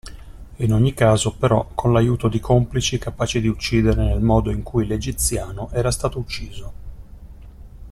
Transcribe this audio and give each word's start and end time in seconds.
In 0.55 0.73
ogni 0.73 0.95
caso 0.95 1.35
però 1.35 1.63
con 1.75 1.93
l'aiuto 1.93 2.27
di 2.27 2.39
complici 2.39 2.97
capaci 2.97 3.39
di 3.39 3.45
uccidere 3.47 4.03
nel 4.03 4.19
modo 4.19 4.49
in 4.49 4.63
cui 4.63 4.87
l'egiziano 4.87 5.69
era 5.73 5.91
stato 5.91 6.17
ucciso. 6.17 6.73